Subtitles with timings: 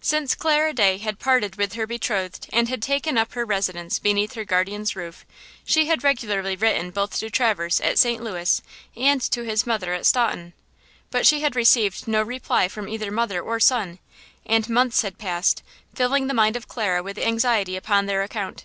[0.00, 4.32] Since Clara Day had parted with her betrothed and had taken up her residence beneath
[4.32, 5.26] her guardian's roof,
[5.66, 8.22] she had regularly written both to Traverse at St.
[8.22, 8.62] Louis
[8.96, 10.54] and to his mother at Staunton.
[11.10, 13.98] But she had received no reply from either mother or son.
[14.46, 15.62] And months had passed,
[15.94, 18.64] filling the mind of Clara with anxiety upon their account.